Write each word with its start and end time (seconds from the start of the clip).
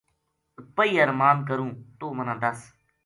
پَہی 0.75 0.93
ارماند 1.03 1.39
کروں 1.47 1.69
توہ 1.99 2.13
منا 2.17 2.35
دس 2.41 2.59